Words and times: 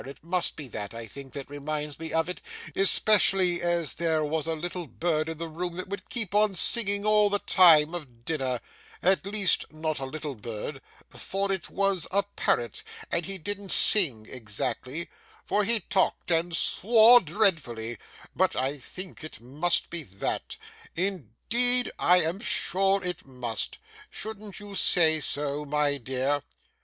It 0.03 0.23
must 0.23 0.55
be 0.55 0.67
that, 0.69 0.95
I 0.95 1.05
think, 1.05 1.33
that 1.33 1.47
reminds 1.51 1.99
me 1.99 2.11
of 2.11 2.27
it, 2.27 2.41
especially 2.75 3.61
as 3.61 3.93
there 3.93 4.25
was 4.25 4.47
a 4.47 4.55
little 4.55 4.87
bird 4.87 5.29
in 5.29 5.37
the 5.37 5.47
room 5.47 5.73
that 5.75 5.89
would 5.89 6.09
keep 6.09 6.33
on 6.33 6.55
singing 6.55 7.05
all 7.05 7.29
the 7.29 7.37
time 7.37 7.93
of 7.93 8.25
dinner 8.25 8.61
at 9.03 9.27
least, 9.27 9.71
not 9.71 9.99
a 9.99 10.05
little 10.05 10.33
bird, 10.33 10.81
for 11.11 11.51
it 11.51 11.69
was 11.69 12.07
a 12.09 12.23
parrot, 12.23 12.81
and 13.11 13.27
he 13.27 13.37
didn't 13.37 13.71
sing 13.71 14.25
exactly, 14.27 15.07
for 15.45 15.63
he 15.65 15.81
talked 15.81 16.31
and 16.31 16.55
swore 16.57 17.19
dreadfully: 17.21 17.99
but 18.35 18.55
I 18.55 18.79
think 18.79 19.23
it 19.23 19.39
must 19.39 19.91
be 19.91 20.01
that. 20.01 20.57
Indeed 20.95 21.91
I 21.99 22.21
am 22.21 22.39
sure 22.39 23.03
it 23.05 23.27
must. 23.27 23.77
Shouldn't 24.09 24.59
you 24.59 24.73
say 24.73 25.19
so, 25.19 25.63
my 25.63 25.97
dear? 25.97 26.41